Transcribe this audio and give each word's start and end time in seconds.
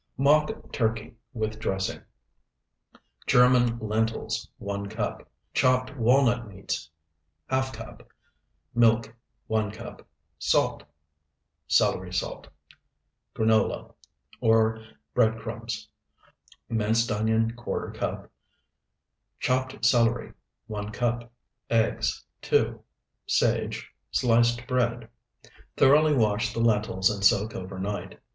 MOCK 0.17 0.71
TURKEY 0.71 1.13
WITH 1.35 1.59
DRESSING 1.59 2.01
German 3.27 3.77
lentils, 3.77 4.49
1 4.57 4.87
cup. 4.89 5.29
Chopped 5.53 5.95
walnut 5.95 6.47
meats, 6.47 6.89
½ 7.51 7.71
cup. 7.73 8.07
Milk, 8.73 9.13
1 9.45 9.69
cup. 9.69 10.07
Salt. 10.39 10.81
Celery 11.67 12.11
salt. 12.11 12.47
Granola 13.35 13.93
or 14.39 14.83
bread 15.13 15.37
crumbs. 15.37 15.87
Minced 16.67 17.11
onion, 17.11 17.53
¼ 17.57 17.93
cup. 17.95 18.31
Chopped 19.39 19.85
celery, 19.85 20.33
1 20.65 20.91
cup. 20.91 21.31
Eggs, 21.69 22.25
2. 22.41 22.81
Sage. 23.27 23.91
Sliced 24.09 24.65
bread. 24.65 25.01
1. 25.01 25.07
Thoroughly 25.77 26.15
wash 26.15 26.53
the 26.55 26.59
lentils 26.59 27.11
and 27.11 27.23
soak 27.23 27.53
overnight. 27.55 28.19